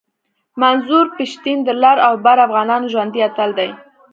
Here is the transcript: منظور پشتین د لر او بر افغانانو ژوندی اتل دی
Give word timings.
منظور 0.61 1.05
پشتین 1.17 1.57
د 1.63 1.69
لر 1.81 1.97
او 2.07 2.13
بر 2.25 2.37
افغانانو 2.47 2.89
ژوندی 2.93 3.19
اتل 3.27 3.49
دی 3.57 3.69